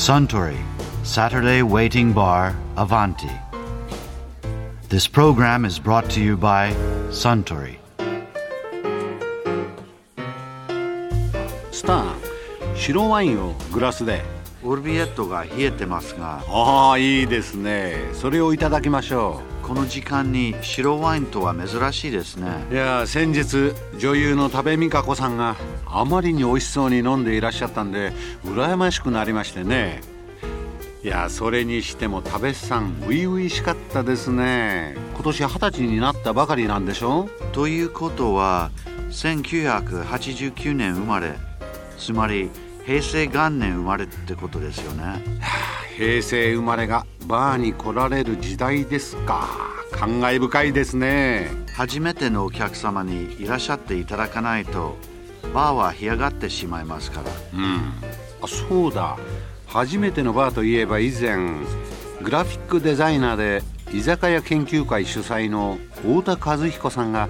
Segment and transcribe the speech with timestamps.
[0.00, 0.56] Suntory
[1.04, 3.28] Saturday Waiting Bar Avanti.
[4.88, 6.72] This program is brought to you by
[7.10, 7.76] Suntory.
[11.70, 14.22] スター白ワインをグラスで
[14.64, 22.66] オルビエットが冷えてますがああいいですねそれをいただきましょこの時間に白ワインとは珍しいですね。
[22.72, 25.54] ういや先日女優の多部未華子さんが
[25.86, 28.12] あまりに美味しそうに飲んでいらっしゃったんで
[28.44, 30.00] 羨ましくなりましてね。
[31.04, 34.96] いやそれにしても多部さん初々しかったですね。
[35.14, 37.28] 今年二十歳になったばかりなんでしょ？
[37.52, 38.72] ということは
[39.10, 41.34] 1989年生まれ
[41.96, 42.50] つまり
[42.84, 45.22] 平成元年生まれってことですよね
[46.00, 49.46] 平成生まれがバーに来られる時代ですか。
[49.92, 51.50] 感慨深いですね。
[51.76, 54.96] 初めてのお客様にいらっしゃっていただかないと
[55.52, 57.30] バーは干上がってしまいますから。
[57.52, 57.92] うん。
[58.40, 59.18] あそうだ。
[59.66, 61.36] 初めてのバーといえば以前
[62.22, 63.62] グラフィックデザイナーで
[63.92, 67.28] 居酒屋研究会主催の太田和彦さんが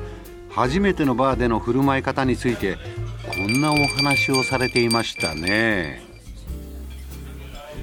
[0.49, 2.79] 初めてのバーでの振る舞い方について
[3.27, 6.10] こんなお話をされていましたね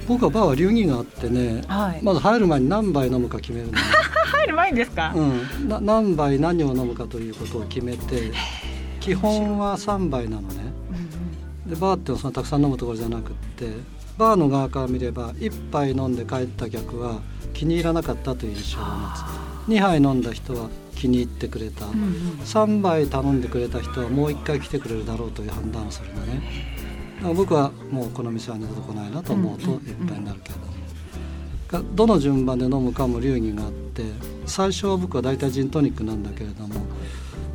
[0.08, 2.02] 僕はバーは流儀があってね、はい。
[2.02, 3.78] まず入る前に何杯飲むか決めるのね、
[4.32, 8.32] 入る前にですか、うん、な何杯何を飲むかということを決めて
[9.00, 10.72] 基本は3杯なのね。
[11.66, 13.70] でバーってのはそんなたくさん飲むところじゃなくって
[14.16, 17.20] バーの側から見れば1杯飲んで帰った客は
[17.52, 19.48] 気に入らなかったという印象を持つ。
[19.68, 26.77] 2杯飲んだ人は気に入ってくれた、3杯頼んでくれた人はもう1回来てくれるだろうという判断をするのね
[27.34, 30.68] 僕はもうこの店は二度と来ないなと思うといっぱいになるけれど
[31.94, 34.02] どの順番で飲むかも流儀があって
[34.46, 36.80] 最初は僕は大体ジントニックなんだけれども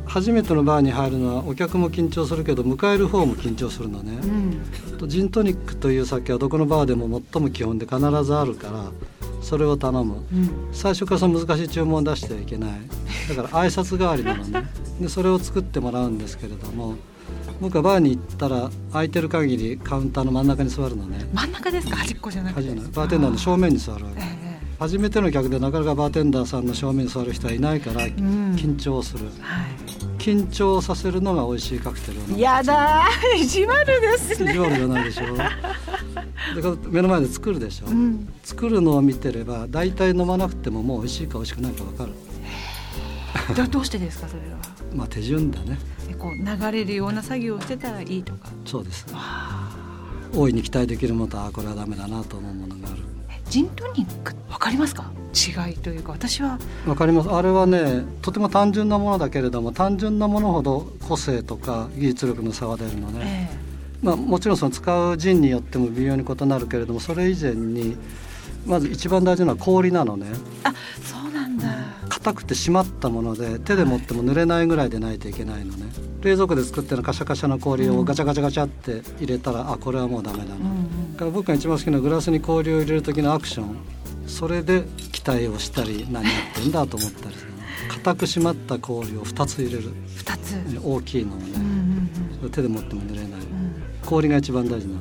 [0.06, 4.12] 初めてのバーに入るのはお客も緊張するけど迎える方も緊張するのね、
[4.98, 8.92] とジントニックという酒はどこのバーでも最も基本で必ずあるから
[9.40, 10.22] それを頼む、
[10.72, 12.70] 最初からその難しい注文を出してはいけない。
[13.28, 14.68] だから挨拶代わりなのね。
[15.00, 16.94] でそれを作ってもらうんですけれども
[17.60, 21.24] 僕はバーに行ったら空いてる限りカウンターの真ん中に座るのね。
[21.32, 21.96] 真ん中ですか？
[21.96, 22.68] 端っこじゃなくて。
[22.70, 28.08] バーテンダーの正面に座るわけええ初めての客でなかなかバーテンダーさんの正面に座る人はいないからん。
[28.56, 29.64] 緊張する、は
[30.18, 33.36] 緊張させるのが美味しいカクテルやだー。
[33.38, 34.50] 意地悪ですね。
[34.50, 35.36] 意地悪じゃないでしょ。
[36.56, 38.28] でこれ目の前で作るでしょ、ん。
[38.42, 42.10] 作るのを見てれば大体飲まなくてももう美味しいか美味しくないか分かる
[43.56, 44.58] ど どうしてですかそれは？
[44.94, 45.78] まあ手順だね。
[46.10, 48.48] えこう流れるような作業をしてたらいいとか？
[48.64, 49.06] そうです。
[50.34, 52.98] 大いに期待できるものとあこれはダメだなと思うものがある。
[53.30, 55.10] えジントニックわかりますか？
[55.66, 56.58] 違いというか私は。
[56.86, 57.30] わかります。
[57.30, 63.56] あれはねとても単純なものだけれども単純なものほど個性とか技術力の差が出るのね、え
[64.04, 67.96] まあ、もちろんその使うジンによっても微妙に異なるけれどもそれ以前に
[68.66, 70.26] まず一番大事なのは氷なのね。
[70.30, 70.34] え
[70.64, 71.66] あそうなんだ。
[72.08, 75.86] 硬くて締まったもので手で持っても濡れないぐらいでないといけないのね。
[76.22, 80.50] 冷蔵庫で作ってるカシャカシャの氷をガチャガチャガチャって入れたら、あこれはもうダメだな、
[81.12, 83.76] だから僕が一番好きなグラスに氷を入れる時のアクション
[84.26, 87.54] それで期待をしたり何やってんだと思ったりする
[88.14, 89.90] く締まった氷を2つ入れる。
[90.16, 90.56] 二つ。
[90.82, 93.74] 大きいのをね、うんうんそれ手で持っても濡れない、うん。
[94.04, 95.00] 氷が一番大事なの。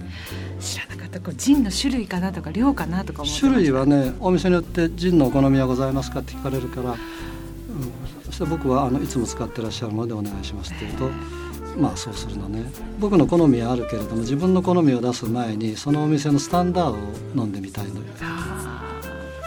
[0.60, 6.98] 知らなかったこうジンの種類かなとか量かなとか種類はねお店によってジンのお好みはございますかって聞かれるから、うん、
[8.26, 11.10] そして僕はあのいつも使ってらっしゃるものでお願いしますって言うと
[11.78, 12.64] まあそうするのね。
[13.00, 16.96] 僕の好みはあるけれども自分の好みを出す前にそのお店のスタンダー
[17.36, 18.06] ドを飲んでみたいのよ。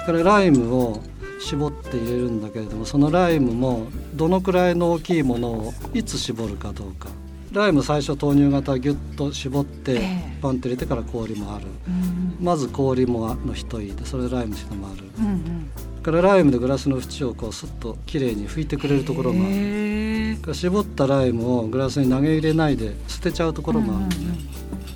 [0.06, 1.02] からライムを
[1.40, 7.08] 絞って入れるんだけれどもそのライムもどのくらいの大きいものをいつ絞るかどうか
[7.56, 10.38] ライム最初豆乳型ギュッと絞ってええ。
[10.42, 11.64] パンって入れてから氷もある。
[11.64, 12.44] ーうん。
[12.44, 15.04] まず氷もの一いでそれでライムしてもある。
[15.18, 16.02] うんうん。
[16.02, 20.54] からライムでグラスの縁をこうスッときれいに拭いてくれるところもある。
[20.54, 24.38] 絞ったライムをグラスに投げ入れないで捨てちゃうところもあるのね、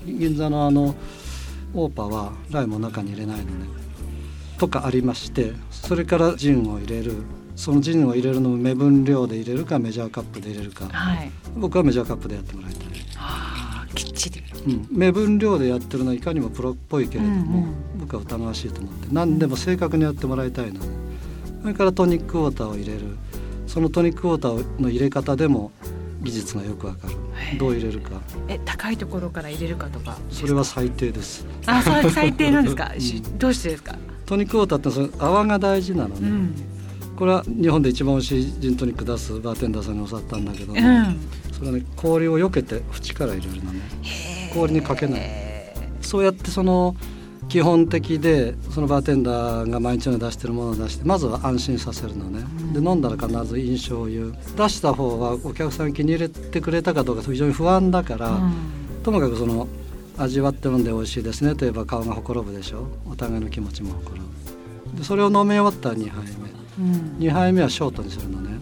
[0.07, 0.95] 銀座のあの
[1.73, 3.51] オーパーはライムを中に入れないのね。
[4.59, 7.15] とかありましてそれからジンを入れる
[7.61, 10.87] そのジンを入れるのも目分量で入れるかメジャーカップで入れるか。
[10.89, 11.31] はい。
[11.57, 12.87] 僕はメジャーカップでやってもらいたい、
[13.19, 14.43] あーきっちり。
[14.67, 17.75] うん、目分量でやってるのはいかにもプロっぽいけれども、うんうん。
[18.01, 19.09] 僕は疑わしいと思って。
[19.13, 20.87] 何でも正確にやってもらいたいのね
[21.61, 23.01] それからトニックウォーターを入れる。
[23.67, 25.71] そのトニックウォーターの入れ方でも
[26.23, 27.15] 技術がよくわかる。
[27.59, 28.23] どう入れるか。
[28.49, 30.17] え高いところから入れるかとか。
[30.31, 31.45] それは最低です。
[31.67, 33.97] あそれ最低なんですか、しどうしてですか？
[34.25, 36.55] トニックウォーターってその泡が大事なのね、うん
[37.21, 41.21] これは日本で一番美味しいジントニック出すバーテンダーさんに教わったんだけども、うん。
[41.53, 43.73] それはね氷を避けて縁から入れるの。
[43.73, 43.81] ね
[44.55, 45.21] 氷にかけない。
[46.01, 46.97] そうやってその
[47.51, 52.43] 基本的でそのバーテンダーが毎日の出してるものを出してまずは安心させるのね。
[52.73, 54.35] で飲んだら必ず印象を言う。
[54.57, 58.41] 出した方はお客さん気に入れてくれたかどうか非常に不安だから、
[59.03, 59.69] ともかくその
[60.17, 62.87] 味わって飲んで美味しいですねといえば顔がほころぶでしょ。
[63.05, 64.60] お互いの気持ちもほころぶ
[64.95, 66.25] でそれを飲み終わったら2杯
[66.79, 68.61] 目、うん、2杯目はショートにするのね。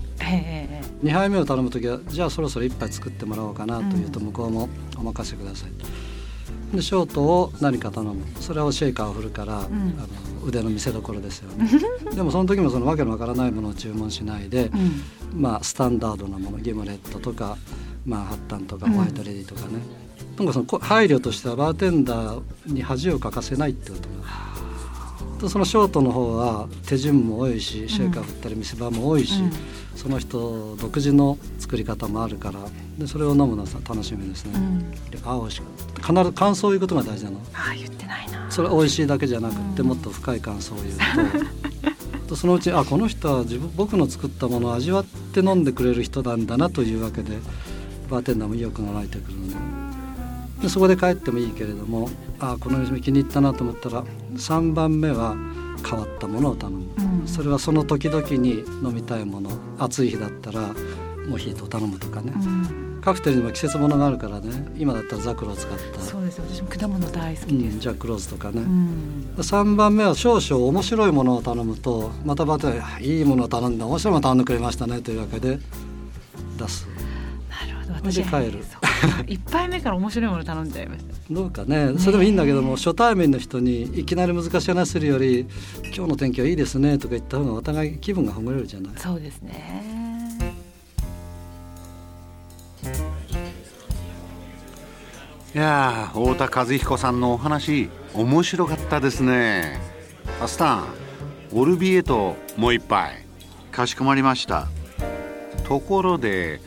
[1.03, 8.25] 2杯目を頼む時はじゃあそろそろ1杯作ってもらおうかなというと向こうもお任せください、でショートを何か頼む。
[8.41, 11.71] それをシェイカーを振るから、うん、あの腕の見せ所ですよね。
[12.15, 14.71] でもその時もそのわけのわからないものを注文しないで、
[15.33, 17.57] うん、まあスタンダードなものギムレットとか
[18.05, 19.69] マンハッタンとかホワイトレディとかね、
[20.39, 24.27] うん、なんかその配慮としてはバーテンダーに恥をかかせないってことが
[25.39, 29.53] とそのショートの方は手順も多いしシェイカー振ったり見せ場も多いし、うん、
[29.97, 32.61] その人独自の作り方もあるから
[32.99, 34.93] でそれを飲むのは楽しみですね、うん、
[35.25, 37.41] あ美味しかった必ず感想を言うことが大事なの。
[37.53, 38.51] あ言ってないな。
[38.51, 41.59] それ美味しいだけじゃなくて、もっと深い感想を言うと。
[42.29, 47.39] とそのうちあこの人は自分僕の作ったものを味わって飲んでくれる人なんだなというわけで
[48.11, 49.55] バーテンダーも意欲が湧いてくるので
[50.63, 52.09] でそこで帰ってもいいけれども
[52.41, 55.37] あこの店気に入ったなと思ったら3番目は
[55.89, 56.87] 変わったものを頼む、
[57.21, 60.75] うん、それはその時々に飲みたいもの暑い日だったら
[61.29, 64.67] モヒートを頼むとかね、うん、カクテルにも季節物があるからね。
[64.79, 66.01] 今だったらザクロを使った。
[66.01, 75.59] そうです私も果物大好きです、うん、ジャックローズとかね、うん、3番目は少々面白いものを頼むとまたまたいいものを頼んで面白いものを頼んでくれましたねというわけで
[76.57, 76.89] 出す。
[77.95, 78.65] 私帰る
[79.27, 81.15] 一杯目から面白いもの頼んじゃいました。
[81.35, 81.95] どうかね。
[81.99, 85.47] それでもいいんだけども初対面の人にいきなり難しい話するより
[85.95, 88.93] 「今日の天気はいいですね」とか言った方がお互い気分がほぐれるじゃない。
[88.97, 89.99] そうですね。
[95.55, 99.81] いや太田和彦さんのお話面白かったですね。
[100.41, 100.85] アスタン
[101.53, 103.25] オルビエトもう一杯。
[103.73, 104.69] かしこまりました。
[105.65, 106.61] ところで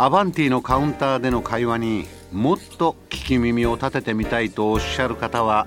[0.00, 5.66] アバンティのカウンターでの会話にもっと聞き耳を立ててみたいとおっしゃる方は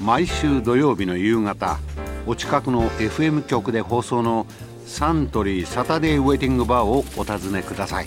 [0.00, 1.78] 毎週土曜日の夕方
[2.26, 4.46] お近くの FM 局で放送の
[4.86, 8.06] サントリーサタデーウェイティングバーをお尋ねください。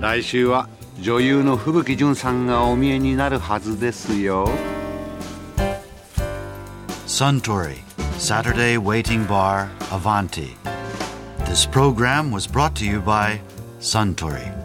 [0.00, 0.68] 来週は
[1.00, 4.48] 女優の吹雪純さんがお見えになるはずですよ。
[7.06, 7.76] Suntory
[8.18, 10.56] Saturday Waiting Bar Avanti.
[11.44, 13.38] This program was brought to you by
[13.82, 14.61] Suntory